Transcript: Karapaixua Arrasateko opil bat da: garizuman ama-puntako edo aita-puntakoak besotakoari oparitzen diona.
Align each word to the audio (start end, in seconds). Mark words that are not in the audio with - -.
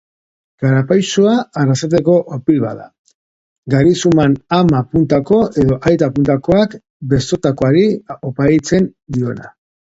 Karapaixua 0.61 1.33
Arrasateko 1.63 2.15
opil 2.37 2.57
bat 2.63 2.79
da: 2.79 2.87
garizuman 3.73 4.33
ama-puntako 4.57 5.43
edo 5.65 5.77
aita-puntakoak 5.91 6.75
besotakoari 7.13 7.85
oparitzen 8.31 8.91
diona. 9.19 9.55